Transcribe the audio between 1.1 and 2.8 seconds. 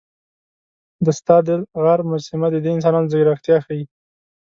ستادل غار مجسمه د دې